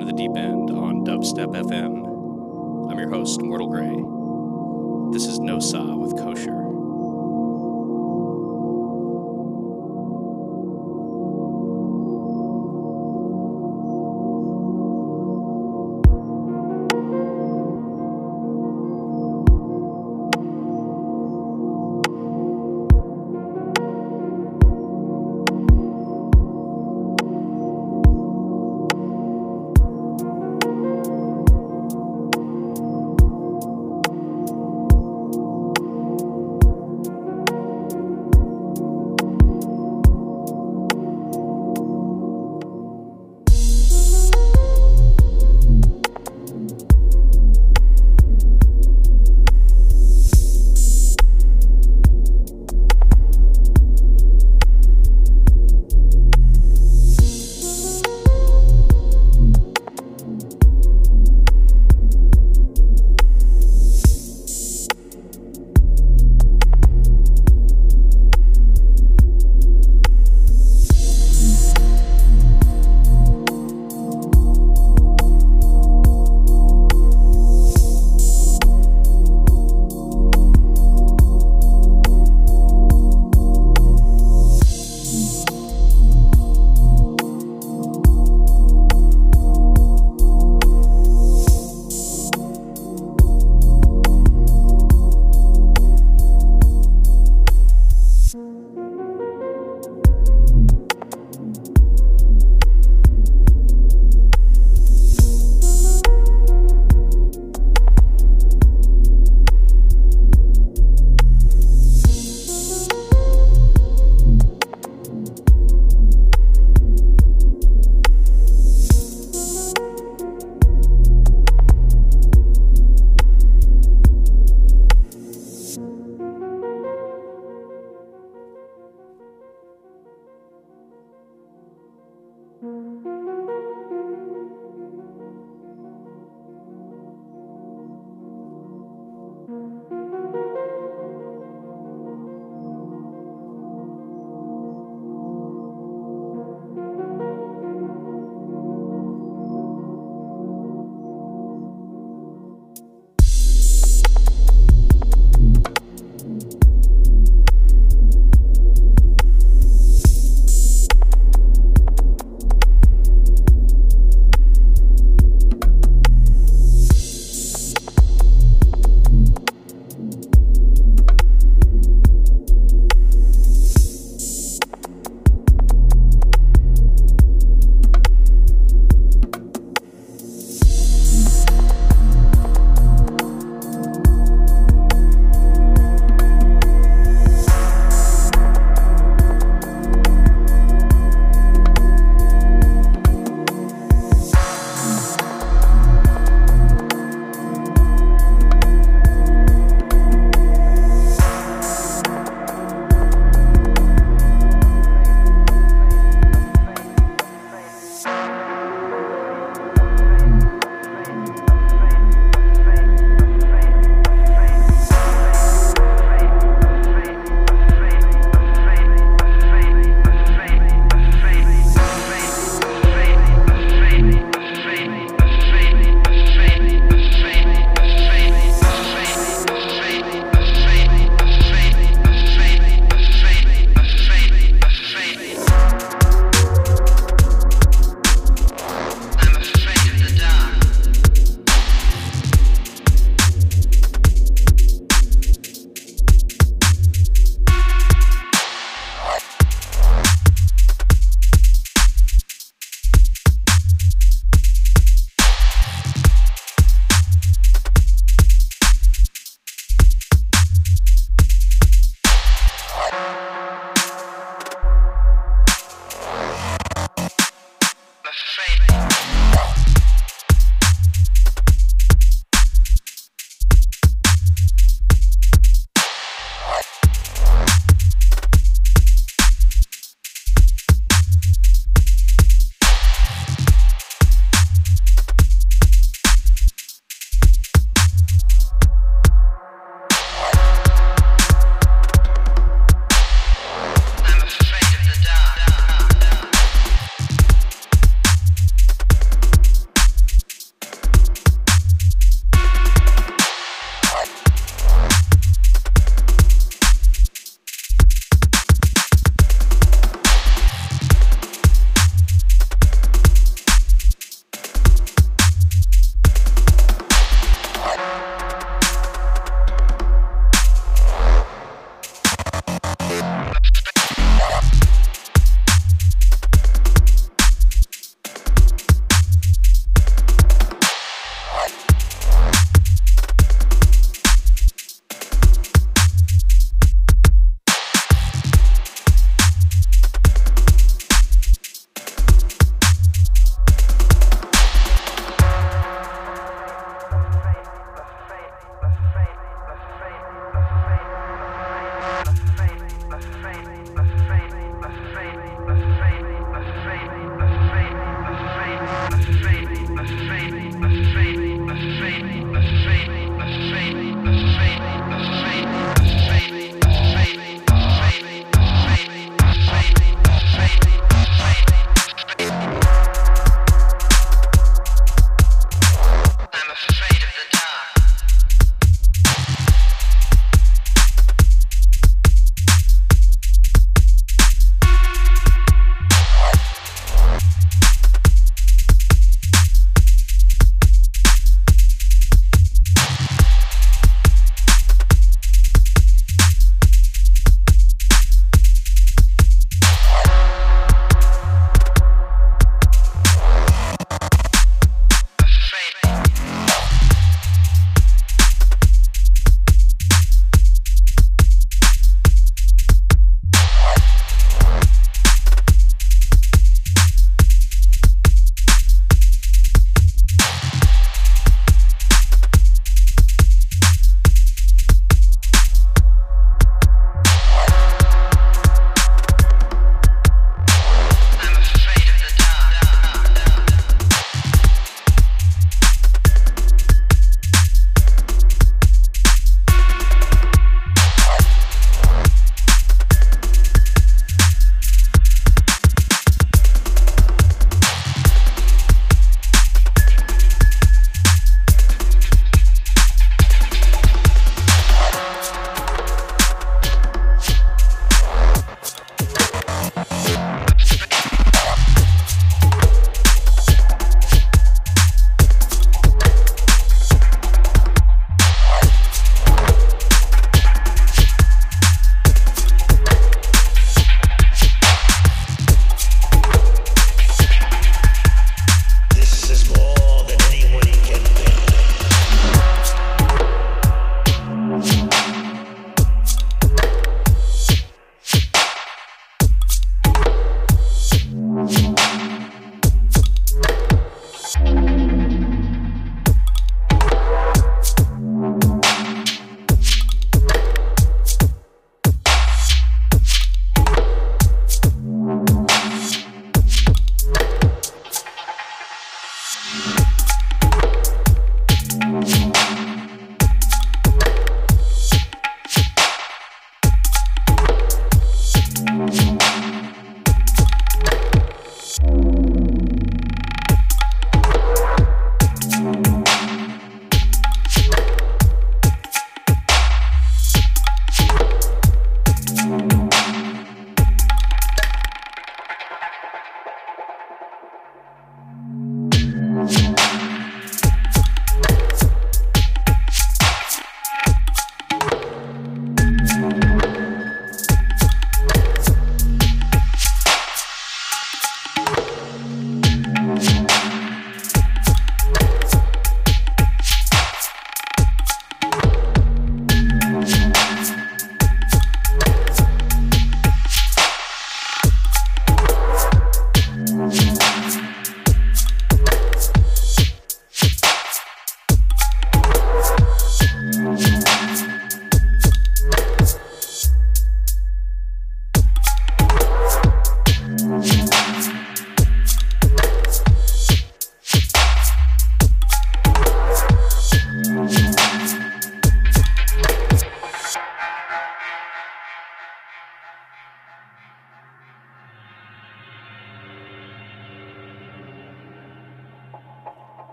[0.00, 2.90] of the Deep End on Dubstep FM.
[2.90, 5.12] I'm your host, Mortal Grey.
[5.12, 6.63] This is No Saw with Kosher.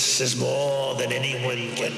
[0.00, 1.92] This is more than anyone can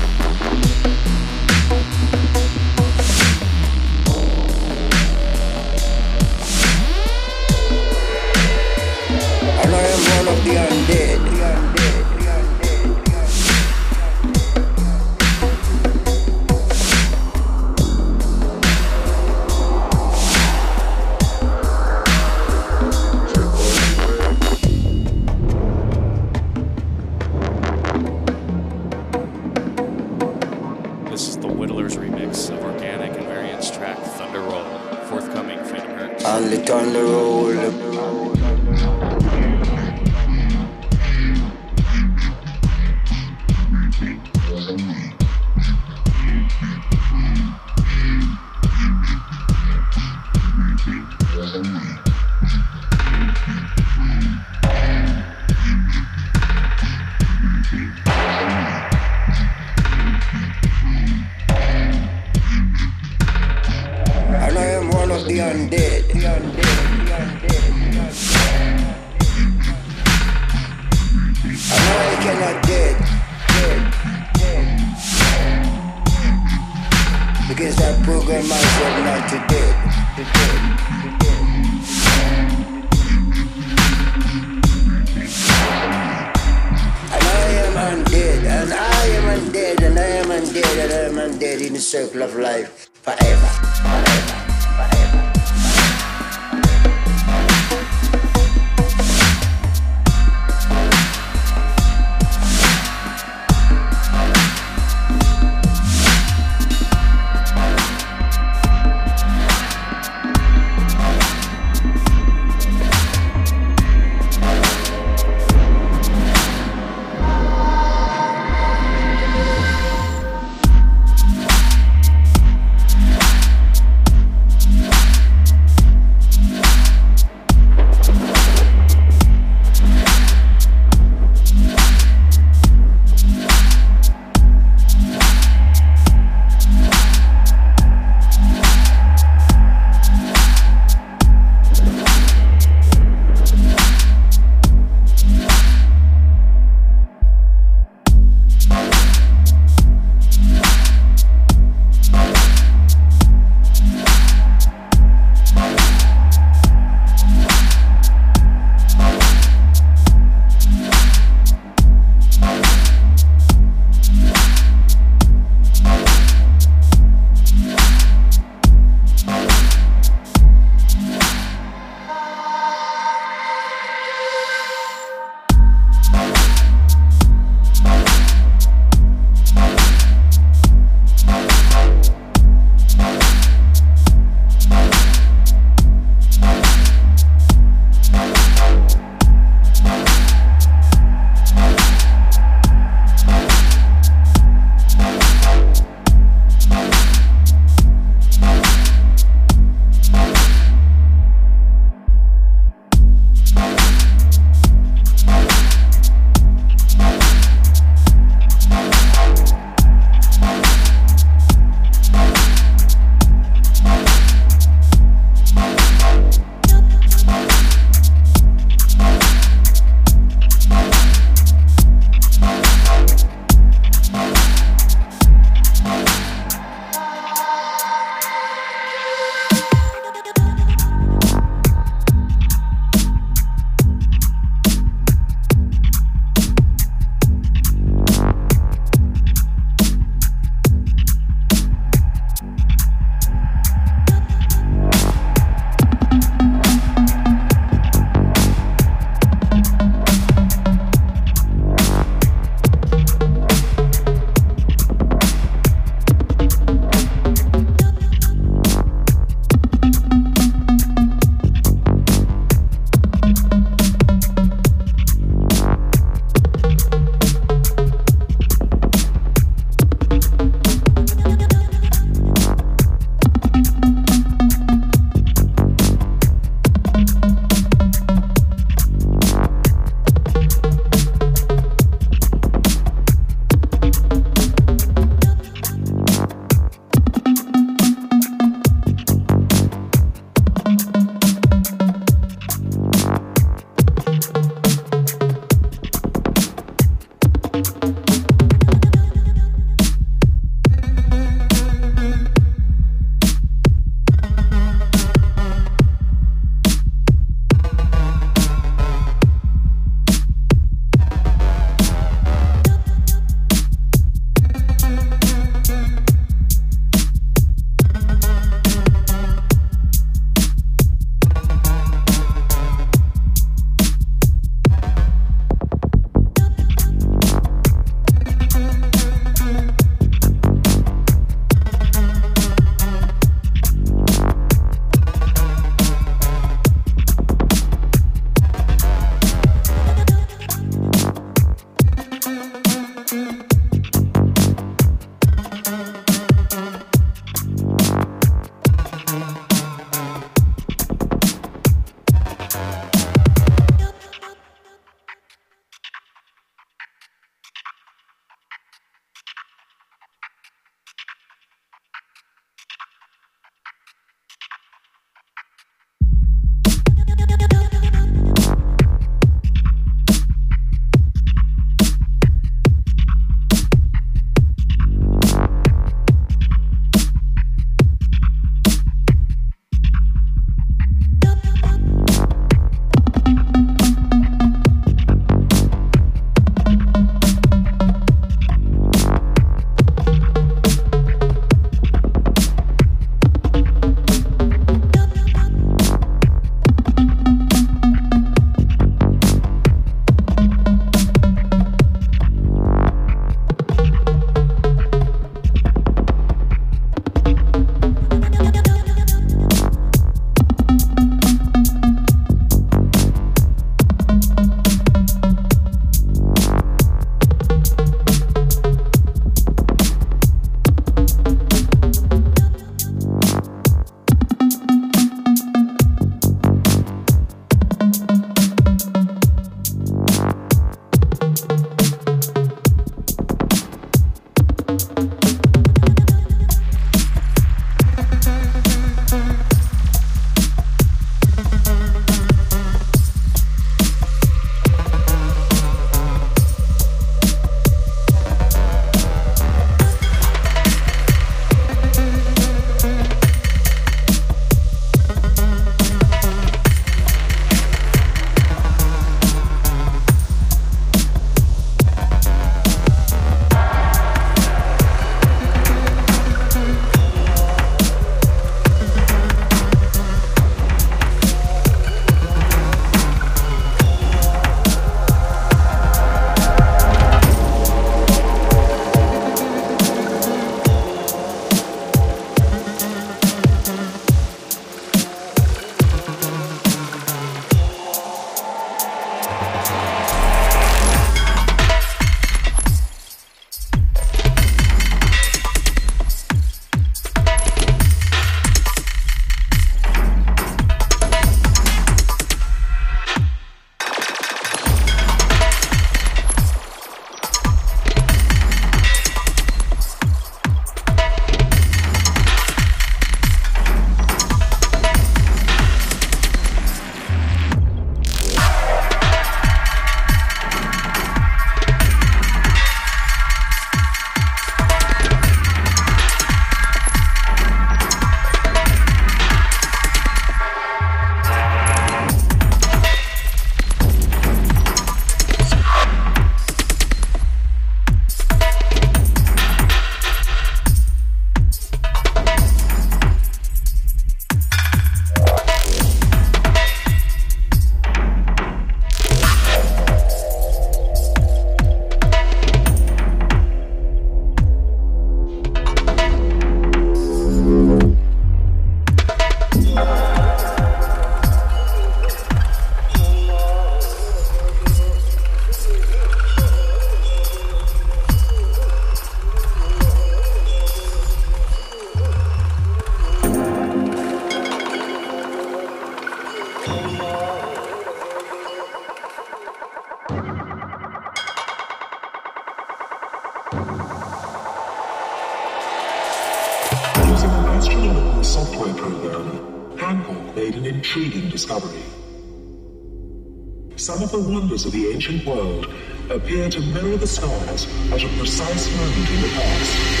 [594.65, 595.67] of the ancient world
[596.09, 600.00] appear to mirror the stars at a precise moment in the past.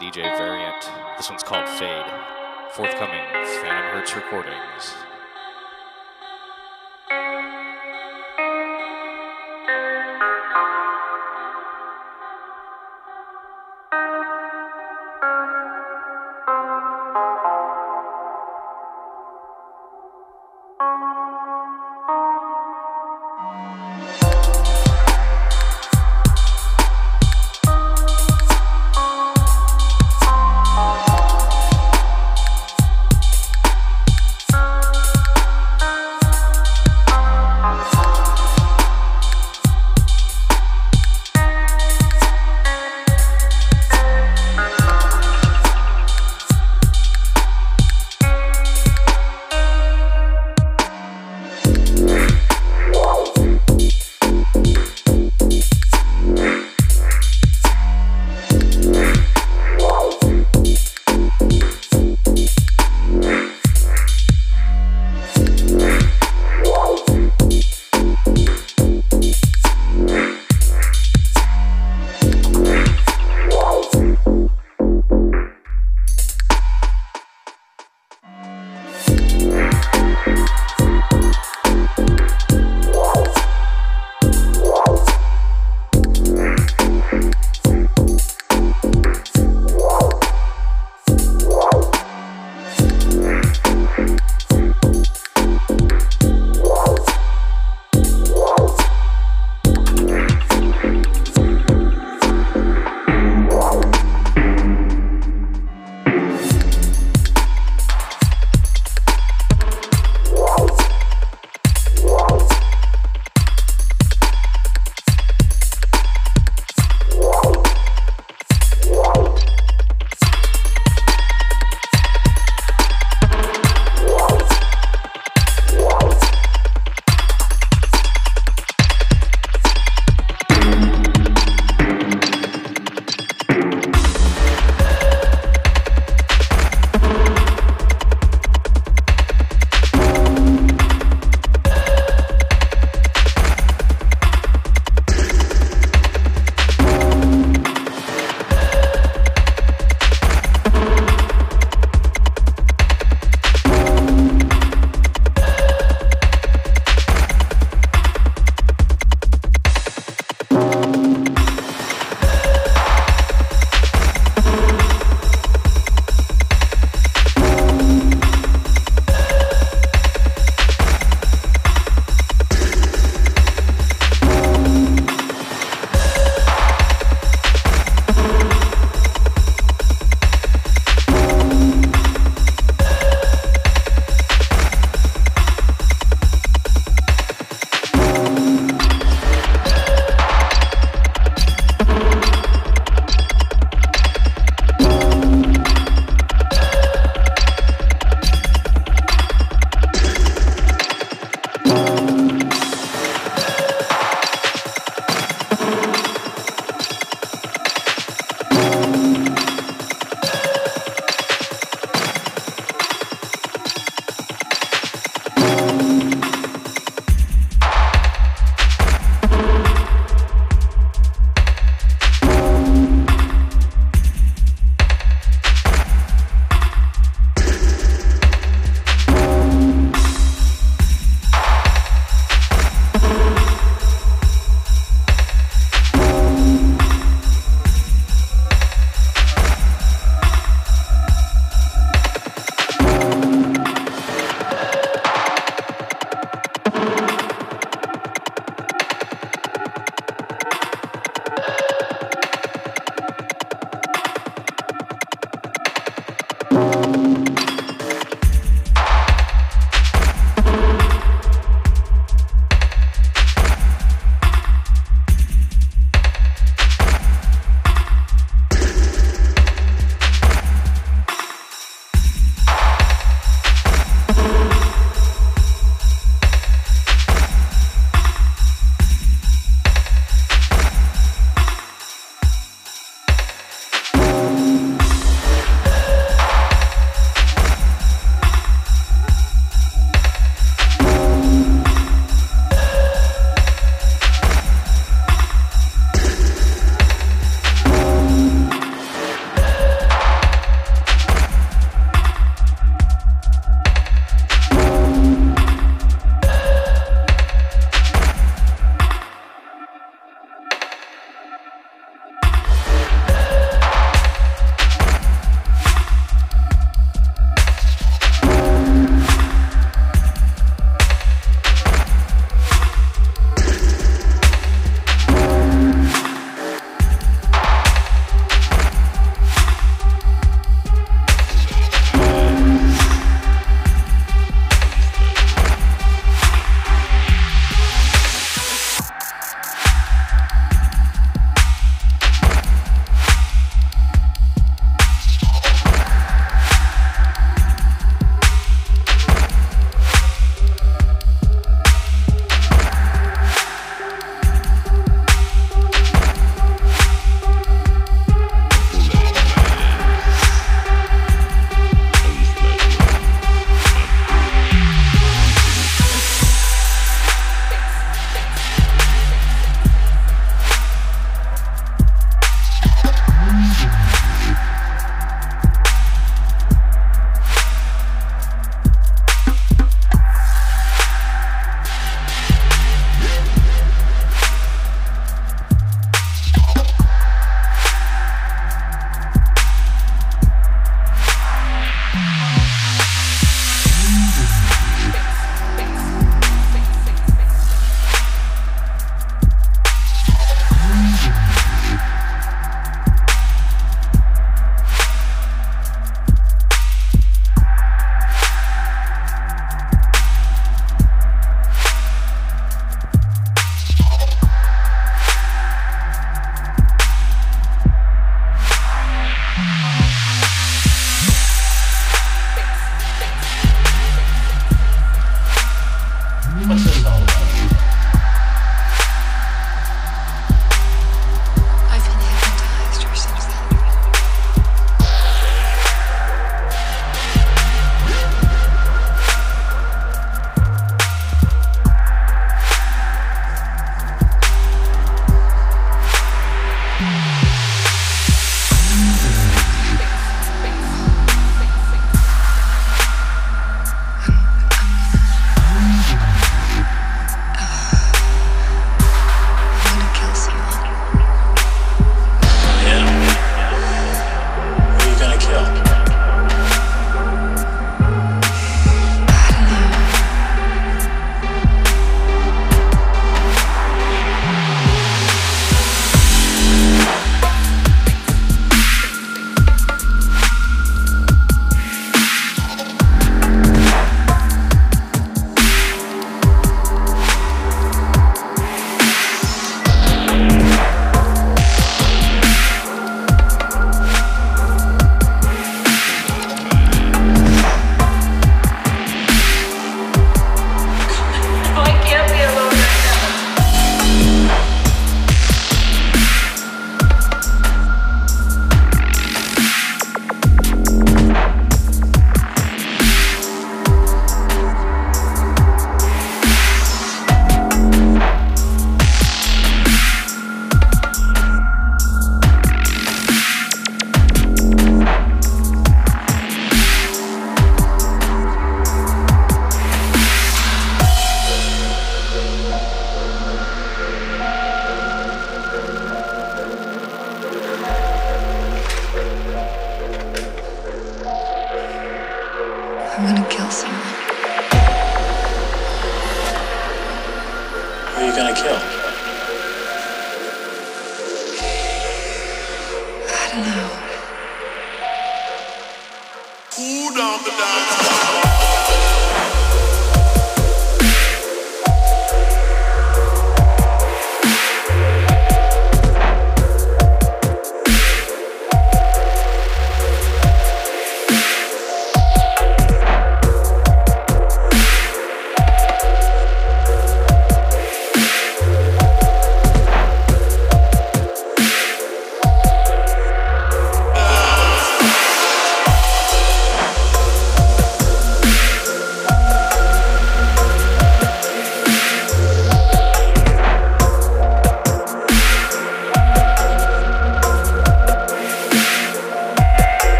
[0.00, 0.90] DJ Variant.
[1.18, 2.10] This one's called Fade.
[2.72, 3.20] Forthcoming
[3.60, 4.94] Phantom Hertz recordings.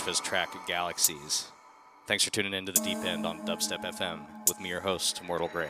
[0.00, 1.46] Of track Galaxies.
[2.06, 5.22] Thanks for tuning in to the deep end on Dubstep FM with me, your host,
[5.24, 5.68] Mortal Grey.